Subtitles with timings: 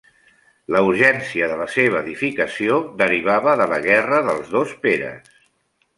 [0.75, 5.33] La urgència de la seva edificació derivava de la Guerra dels dos Peres.